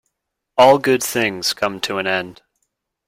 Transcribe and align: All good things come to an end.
All 0.57 0.79
good 0.79 1.03
things 1.03 1.53
come 1.53 1.79
to 1.81 1.99
an 1.99 2.07
end. 2.07 2.41